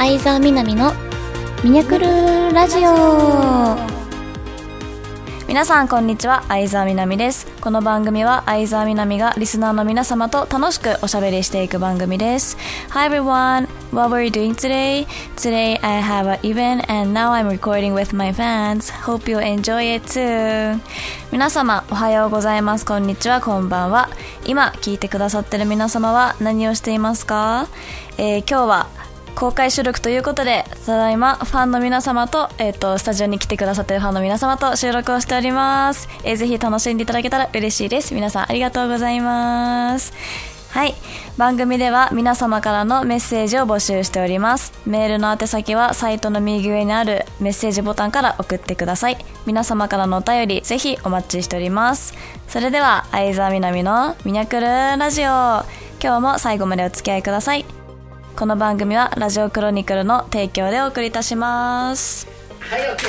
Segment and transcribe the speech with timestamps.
[0.00, 0.94] 相沢みなみの
[1.62, 2.06] ミニャクル
[2.54, 3.76] ラジオ。
[5.46, 6.42] 皆さんこんにちは。
[6.48, 7.46] 相沢みなみです。
[7.60, 12.56] この番組は相沢みなみがリスナーの皆様と楽しくおしゃべりしていく番組です。
[12.92, 13.68] Hi everyone.
[13.92, 15.06] What were you doing today?
[15.36, 18.90] Today I have an event and now I'm recording with my fans.
[19.04, 20.80] Hope you enjoy it too.
[21.30, 22.86] 皆様おはようございます。
[22.86, 23.42] こんにちは。
[23.42, 24.08] こんばんは。
[24.46, 27.68] 今聞いてくださってる皆様は何をしていますか、
[28.16, 28.99] えー、今日は
[29.34, 38.14] 公開収録ということでただいまファンの皆様と,、えーと、スタジオに来てくださってるファンの皆様と収録をしております、えー、ぜひ楽しんでいただけたら嬉しいです。
[38.14, 40.12] 皆さんありがとうございます。
[40.70, 40.94] はい。
[41.36, 44.72] 番組では皆様からのメッセージを募集しております。
[44.86, 49.18] メールの宛先はサイトの右上にあるメッセージボタンから送ってください。
[49.46, 52.14] 皆様からのお便りぜひお待ちしております。
[52.46, 55.26] それでは相沢みなみのミニャクルラジオ。
[56.02, 57.79] 今日も最後までお付き合いください。
[58.40, 62.26] この番組はラジオクロニクルの提供でお送りいたします。
[62.58, 62.80] はい。
[62.80, 63.04] OK です、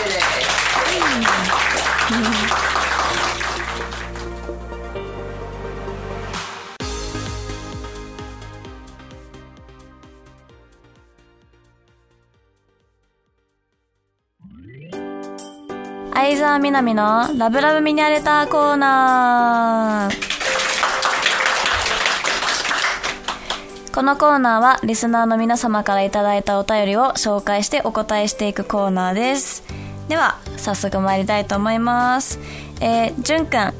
[16.13, 20.31] 相沢みなみのラブラブミニアレターコーナー
[23.94, 29.64] このコーナーはリスナーの皆様からいただいたお便りを紹介してお答えしていくコーナーです。
[30.08, 32.39] では早速参りたいと思います。
[32.80, 33.73] えー、じゅんくん。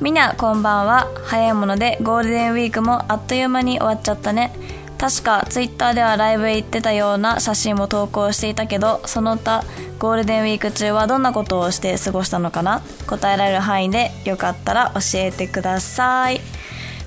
[0.00, 1.08] みなこんばんは。
[1.26, 4.52] 早いものでゴールデンウィークもあっという間に終わっちゃったね。
[4.96, 9.62] 確かツイッターではライブへ行ってたような写真も投稿していたけどその他
[10.00, 12.80] ゴールデンウィーク中はどんなことをして過ごしたのかな？
[13.06, 16.40] 答えられる範囲でよかったら教えてください。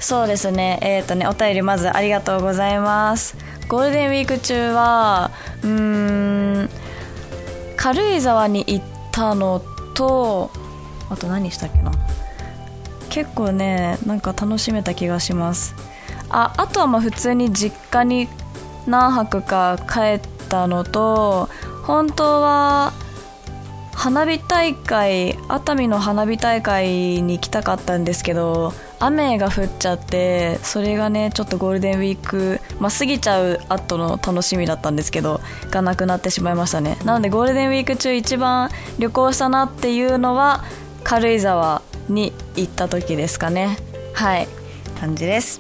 [0.01, 0.79] そうですね。
[0.81, 3.37] えっ、ー、とねお便りまずありがとうございます。
[3.67, 5.31] ゴールデンウィーク中は
[5.63, 6.69] うん
[7.77, 9.61] 軽井沢に行ったの
[9.93, 10.51] と
[11.09, 11.91] あと何したっけな。
[13.09, 15.75] 結構ねなんか楽しめた気がします。
[16.29, 18.27] ああとはまあ普通に実家に
[18.87, 21.47] 何泊か帰ったのと
[21.83, 22.91] 本当は
[23.93, 35.41] 花火大会熱海の花火大会に行きたかったんですけど雨が降っちゃってそれがねちょっとゴールデンウィーク、まあ、過ぎちゃう後の楽しみだったんですけど
[35.71, 36.97] がなくなってしまいましたね。
[37.03, 38.69] なのでゴールデンウィーク中一番
[38.99, 40.63] 旅行したなっていうのは
[41.03, 43.77] 軽井沢に行った時ですかね。
[44.13, 44.47] はい。
[44.99, 45.59] 感じです。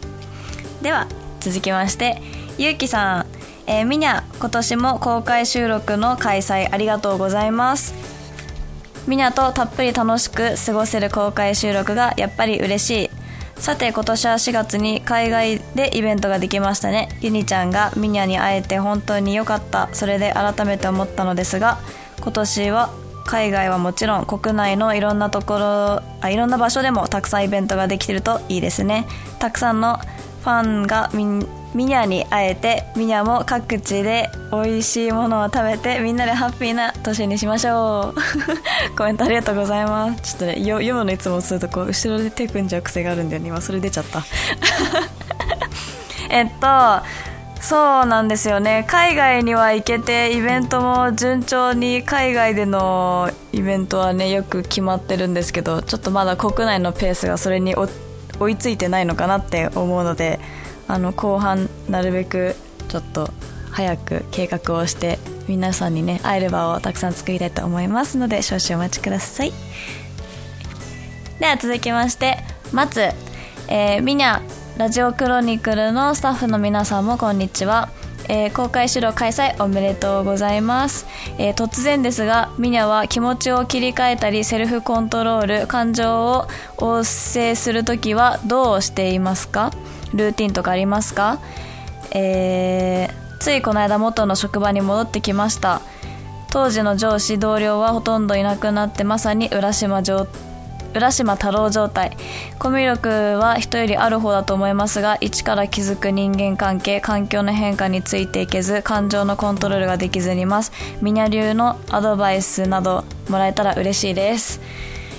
[0.83, 1.07] では
[1.39, 2.21] 続きまして
[2.57, 3.25] ゆうきさん。
[3.67, 7.93] えー、みにゃ今年も公開収録の開催ありがとうございます。
[9.07, 13.20] みにゃとたっぷり楽しく過ごせる公開収録がやっぱり嬉しい。
[13.61, 17.09] さて今年は4月に海外でイベントができましたね。
[17.21, 19.87] ゆにちゃんがミニャに会えて本当に良かった。
[19.93, 21.77] それで改めて思ったのですが
[22.21, 22.89] 今年は
[23.27, 29.05] 海外はもちろん国内のいろんなところあいろんな場所でもたくさんイベントができてるといいですね。
[29.37, 38.15] たくさんのファンがみんミニャに会えてミニャも各地で美味しいものを食べてみんなでハッピーな年にしましょう。
[38.97, 40.21] コメントありがとうございます。
[40.21, 43.47] ちょっとね読むのいつもするとこう後ろで手組んじゃう癖があるんだよね。
[43.47, 44.23] 今それ出ちゃった。
[46.29, 47.21] えっと
[47.61, 48.85] そうなんですよね。
[48.89, 57.75] 海外には行けてイベントも順調に海外でのイベントはねよく決まってるんですけどちょっとまだ国内のペースがそれに
[58.39, 60.39] 追いついてないのかなって思うので
[60.91, 62.55] あの後半なるべく
[62.89, 63.29] ちょっと
[63.71, 69.53] 早く計画をして皆さんにね会える場をたくさん作りたいと思いますので少々お待ちください。
[71.39, 72.39] では続きまして
[72.73, 72.99] 松、
[73.69, 74.41] えー、みにゃ
[74.77, 77.89] ラジオクロニクルのスタッフの皆さんもこんにちは。
[78.27, 81.05] えー、公開収録開催おめでとうございます、
[81.37, 86.47] えー、突然ですがミニャは気持ちを切り替えたりセルフコントロール感情を
[86.77, 89.71] 旺盛するときはどうしていますか？
[90.13, 91.39] ルーティンとかありますか？
[92.13, 95.81] えー、ついこの間元の職場に戻ってきました。
[96.49, 100.27] 当時の上司同僚はほとんどいなくなってまさに浦島状
[100.93, 102.17] 浦島太郎状態。
[102.59, 110.73] コミュ力は人よりある方だと思いますが一から気づく人間関係環境の変化についていけず感情のコントロールができずにいます。
[111.01, 114.59] ミニャ流のアドバイスなどもらえたら嬉しいです。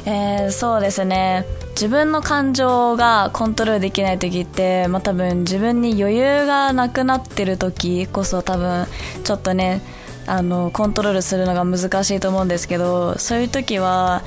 [0.04, 1.46] えー、そうですね。
[1.72, 8.86] 自分の感情がコントロールできない時って、まあ、多分自分に余裕がなくなってる時こそ多分
[9.24, 9.80] ちょっとね
[10.26, 14.22] あのコントロールするのが難しいと思うんですけどそういう時は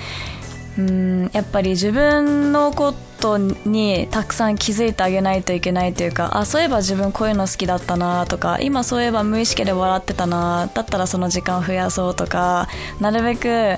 [0.78, 12.68] うんやっぱり自分のことにたくさん気づいてあげないといけないというかあそういえば自分こういうの好きだったなとか今そういえば無意識で笑ってたなだったらその時間を増やそうとか
[13.00, 13.78] なるべく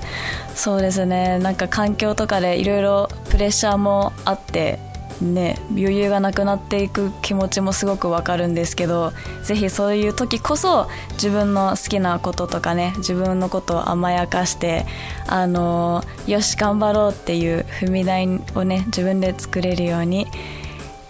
[0.55, 4.79] そうですねなんか環境とかでいろいろプレッシャーもあって
[5.21, 14.85] ね、余裕がなくなっていく気持ちもすごくわかるんですけどぜひそういう時こそ自分の好きなこととかね自分のことを甘やかして
[15.25, 20.27] あのよし頑張ろうっていう踏み台をね自分で作れるように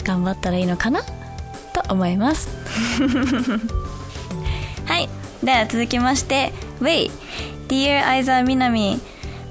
[0.03, 1.01] 頑張ったらいいのかな？
[1.73, 2.47] と思います。
[4.85, 5.09] はい。
[5.43, 7.11] では続きまして「Wait
[7.67, 9.01] Dear 相沢みなみ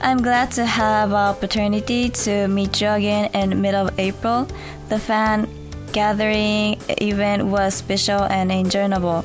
[0.05, 4.47] I'm glad to have an opportunity to meet you again in mid of April.
[4.89, 5.47] The fan
[5.91, 9.23] gathering event was special and enjoyable.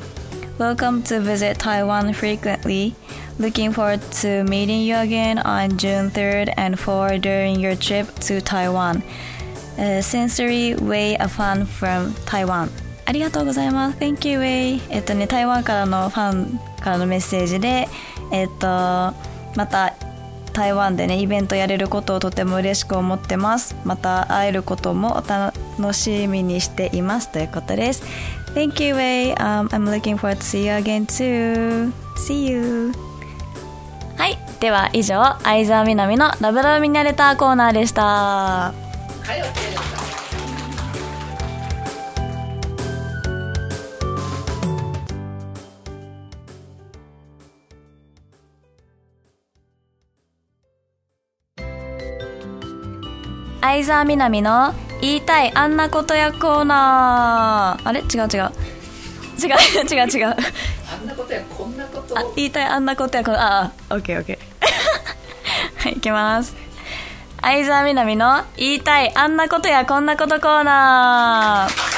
[0.59, 2.95] Welcome to visit Taiwan frequently.
[3.39, 8.41] Looking forward to meeting you again on June 3rd and 4th during your trip to
[8.41, 9.03] Taiwan.
[9.79, 12.71] Uh, sincerely, Wei, a fan from Taiwan.
[13.05, 13.99] ありがとうございます。
[13.99, 14.81] Thank you, Wei.
[14.91, 17.89] えっとね、台湾からのファンからのメッセージで、
[18.33, 18.67] えっと、
[19.55, 19.95] また
[20.52, 23.76] 台湾でねイベントやれることをとても嬉しく思ってます。
[23.84, 25.54] また会えることもお楽
[25.94, 28.04] しみにしていますということです。
[28.54, 31.92] Thank you, Wei、um, I'm looking forward to see you again too.
[32.16, 32.92] See you.
[34.18, 34.38] はい。
[34.60, 38.74] では以上相沢みなみのラブラブミナレターコーナーでした。
[53.62, 57.88] 相沢みなみの言いたいあんなことやコーナー。
[57.88, 58.02] あれ？
[58.02, 58.52] 違う違う。
[59.42, 60.36] 違う違う違う。
[60.92, 64.40] あんなことやこんなことあ言いたいあんなことやこのああオッケーオッケー。
[65.84, 66.56] はいいきます。
[67.42, 71.91] 相沢みなみの言いたいあんなことやこんなことコーナー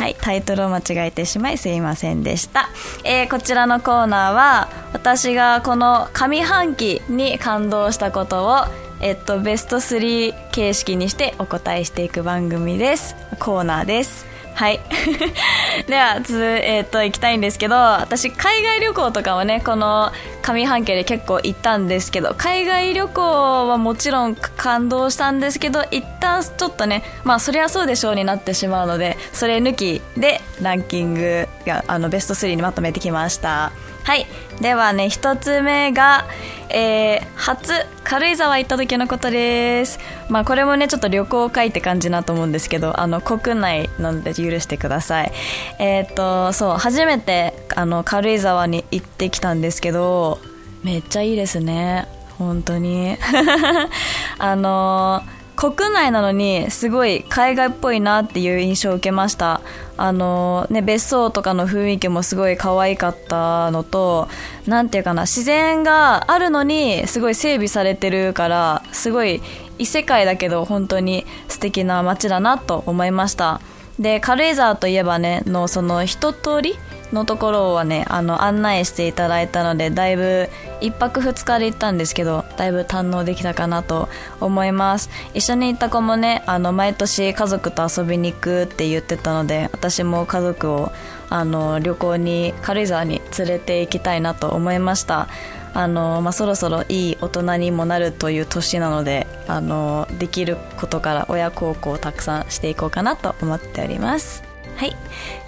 [0.00, 2.70] はい、タイトルを間違えてしまいすいませんでした、
[3.04, 8.64] えーこちらのコーナーは私がこの上半期に感動したことを
[9.02, 13.14] えっと、ベスト3形式にしてお答えしていく番組です。
[13.38, 14.29] コーナーです。
[14.54, 14.80] はい。
[15.86, 20.12] ではつ、えっと行きたいんですけど私海外旅行とかもねこの
[20.42, 33.72] 上半期で結構行ったんですけど海外旅行はもちろん感動したんですけど一旦ちょっとねまあそりゃそうでしょうになってしまうのでそれ抜きでランキングがあのベスト3にまとめてきました。
[34.02, 34.26] はい。
[34.60, 36.26] ではね一つ目が、
[36.68, 37.72] えー初
[38.04, 39.98] 軽井沢行った時のことです。
[40.28, 45.32] まあこれもねちょっと旅行会って感じなと思うんですけどあの国内なので許してください。
[45.78, 50.38] えっ、とそう初めてあの軽井沢に行ってきたんですけど
[50.82, 52.08] めっちゃいいですね。
[52.38, 53.16] 本当に。
[54.38, 55.22] あの
[55.60, 59.60] 国内なのにすごい海外っぽいなっていう印象を受けました。
[59.98, 64.28] あのね別荘とかの雰囲気もすごい可愛かったのと
[64.66, 69.42] なんていうかな自然があるのにすごい整備されてるからすごい
[69.78, 73.60] 異世界だけど本当に素敵な街だなと思いました。
[73.98, 76.74] で軽井沢といえばねのその一通り
[77.12, 80.48] のところはねあの案内していただいたのでだいぶ
[80.80, 84.08] 1泊2日で行ったんですけどだいぶ堪能できたかなと
[84.40, 85.10] 思います。
[85.34, 90.92] 一緒に行った子もねあの毎年家族と遊びに行くって言ってたので私も家族を
[91.28, 95.28] あの旅行に軽井沢に連れて行きたいなと思いました。
[95.72, 104.49] あの、まあ、そろそろいい大人にもなるという年なのであのできることから親孝行をたくさんしていこうかなと思っております。
[104.80, 104.96] はい。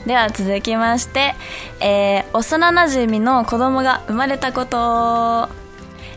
[0.06, 1.34] では続きまして、
[1.80, 5.48] えー幼なじみの子供が生まれたこと。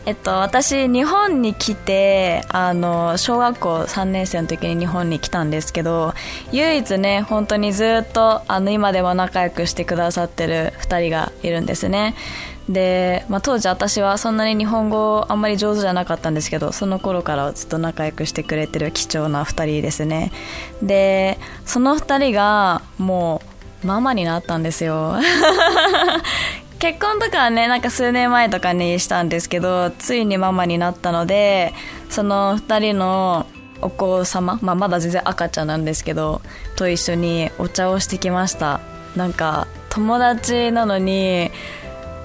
[0.04, 6.14] えっと、私日本に来てあの小学校3年生の時に日本に来たんですけど
[6.52, 12.14] 唯一ね本当にずっとあの今でも仲良くしてくださってる2人がいるんですね。
[12.68, 20.32] で、まあ、当時私はそんなに日本語あんまり上手じゃなかったんですけどその頃からずっと仲良くしてくれてる貴重な2人ですね。
[20.82, 23.40] でその2人がも
[23.84, 25.14] うママになったんですよ。
[26.78, 31.72] 結婚とかはねなんか数年前とかにしたんですけどついにママになったので
[32.10, 33.46] その2人の
[33.80, 36.42] お子様、まあ、まだ全然赤ちゃんなんですけど
[36.76, 38.80] と一緒にお茶をしてきました。
[39.14, 41.50] なんか友達なのに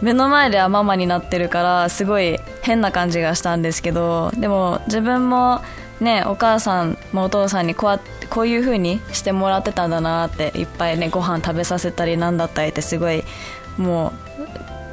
[0.02, 5.62] 目の前ではママになってるからすごい変な感じがしたんですけどでも自分も
[6.00, 13.24] ねお母さんもお父さんにこうやってこういう風にしてもらってたんだなっていっぱいねご飯食べさせたりなんだったりってすごい
[13.78, 14.14] も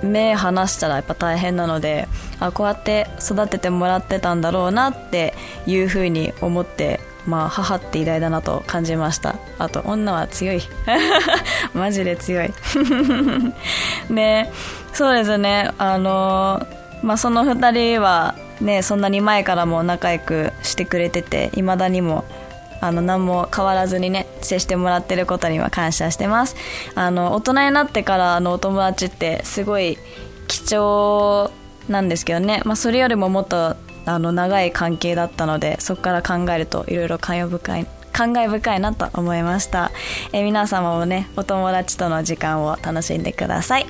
[0.03, 2.07] う目離したらやっぱ大変なので
[2.41, 5.35] あこうやって育ててもらってたんだろうなって
[5.67, 9.37] いうふうに思ってまあ母って偉大だなと感じました。
[9.59, 10.63] あと女は強い。
[11.75, 12.51] マジで強い。
[14.09, 14.51] ね
[14.95, 15.71] そうですね。
[15.77, 16.67] あの
[17.03, 22.25] まあその2人はねそんなに前からも仲良くしてくれてていまだにも
[22.81, 26.57] あの何も変わらずにね接してもらってることには感謝してます。
[26.95, 29.99] あの大人になってからのお友達ってすごい
[30.47, 31.51] 貴重
[31.91, 33.77] なんですけどね、まあ、それよりももっと
[34.09, 39.93] あの長い関係だったのでそこから考えるといろいろ感慨深い感慨深いなと思いました。
[40.33, 43.87] え皆様もねお友達との時間を楽しんでください。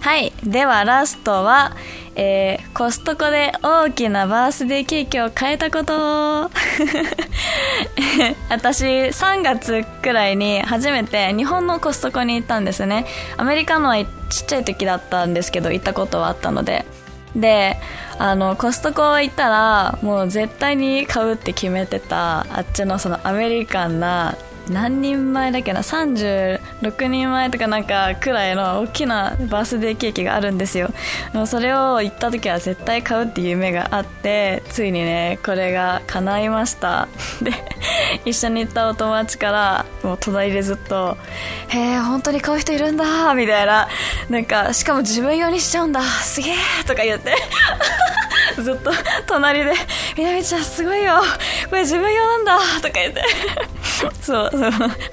[0.00, 0.34] はい。
[0.44, 1.74] ではラストは、
[2.14, 5.94] えー、コストコで大きなバースデーケーキを買えたこと
[8.50, 13.06] 私3月くらいに初めて日本のコストコに行ったんですね。
[13.38, 14.08] アメリカのはちっ
[14.46, 16.84] ちゃい時だったんですけど行ったことはあったので。
[17.34, 17.76] で
[18.18, 24.36] あのコストコ行ったらもう絶対に買うって決めてたあっちのそのアメリカンな
[24.68, 30.90] 何人前だっけな？36人前とかなんかくらいの大きなバースデーケーキがあるんですよ。
[31.32, 37.08] もうそれを行った時は絶対買うっていう夢があってついにねこれが叶いました。
[37.42, 37.52] で
[38.24, 41.18] 一緒に行ったお友達からもう隣でずっと
[41.68, 43.88] 「へえ本当に買う人いるんだ」みたいな。
[44.30, 46.00] なんかしかも自分用にしちゃうんだ。
[46.02, 46.54] すげえ
[46.86, 47.34] とか言って。
[48.62, 48.92] ずっと
[49.26, 49.72] 隣で
[50.16, 51.22] 「みなみちゃんすごいよ。
[51.68, 53.22] これ自分用なんだ」とか言って。
[53.94, 54.50] そうそう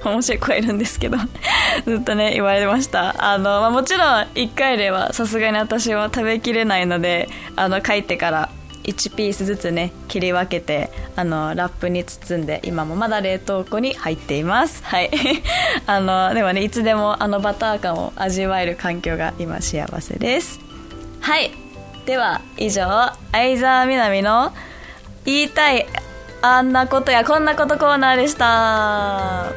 [0.04, 1.18] 面白い子がいるんですけど。
[1.86, 3.14] ずっとね言われました。
[3.18, 8.48] あの、まあ、もちろん1回ではさすがに私は食べきれないのであの帰ってから
[8.84, 14.82] 1ピースずつね切り分けてあのラップに包んで今もまだ冷凍庫に入っています。
[14.84, 15.10] はい。
[15.86, 20.60] あのでもねいつでもあのバター感を味わえる環境が今幸せです。
[21.20, 21.52] はい。
[22.06, 24.52] では以上相沢みなみの
[25.24, 25.86] 言いたい
[26.44, 29.52] あんなことやこんなことコーナーでした。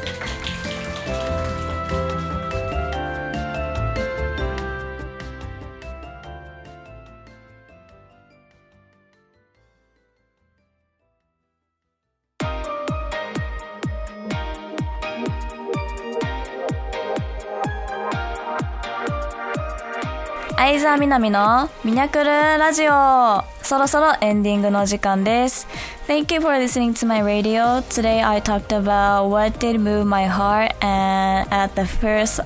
[20.58, 23.55] 相沢みなみのミニャクルラジオ。
[23.64, 25.67] そろそろエンディングの時間です
[26.07, 30.26] Thank you for listening to my radio Today I talked about what did move my
[30.26, 32.40] heart and at the first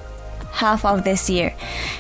[0.52, 1.52] half of this year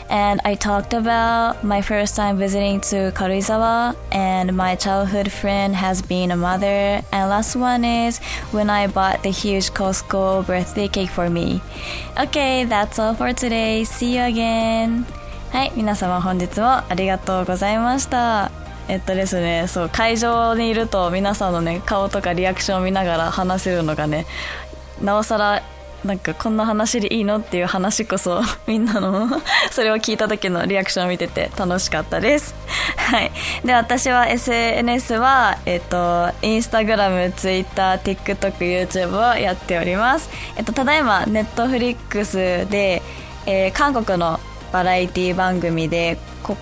[0.08, 6.00] and I talked about my first time visiting to Karuizawa and my childhood friend has
[6.02, 8.18] been a mother and last one is
[8.52, 11.62] when I bought the huge Costco birthday cake for me
[12.18, 15.04] Okay that's all for today see you again
[15.50, 18.57] はい皆様本日もありがとうございました
[18.89, 24.25] えっとですねそう会場にいると皆さんのね顔とかリアクションを見ながら話せるのがね
[25.01, 25.63] なおさら
[26.03, 29.29] なんかこんな話でいいのっていう話こそ みんなの
[29.69, 32.55] それを聞いた時のリアクションを見てて楽しかったです。
[32.95, 33.31] はい。
[33.65, 40.29] で私は SNS はえっとインスタグラムツイッター TikTokYouTube をやっております。
[40.55, 43.01] えっとただいまネットフリックスで、
[43.45, 44.39] えー、韓国の
[44.71, 46.55] バラエティ番組でこ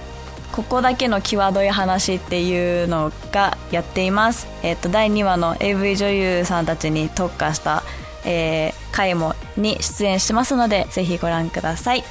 [0.57, 7.83] ここだけの際どい話っていうのがやっています、えー、と第2話の AV 女優さんたちに特化した、
[8.25, 12.03] えー、回もに出演してますのでぜひご覧ください。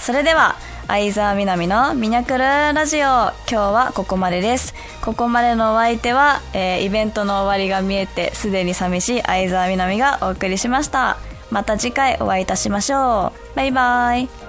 [0.00, 0.56] それでは
[0.88, 4.74] 相沢みなみのミニャクルラジオ今日はここまでです。
[5.00, 11.18] ここまでのお相手は、えー、イベントの終わりが見えてすでに寂しい相沢みなみがお送りしました。
[11.52, 13.56] また次回お会いいたしましょう。
[13.56, 14.39] バイバイ。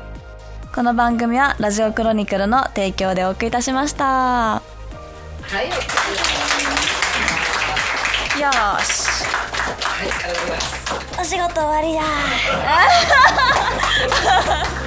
[0.73, 4.05] この番組はラジオクロニクルの提供でお送りいたしました。
[4.05, 4.61] は
[5.61, 5.65] い
[8.39, 8.49] よ
[8.81, 9.25] し。
[9.83, 11.19] はいありがとうございます。
[11.19, 12.01] お仕事終わりだ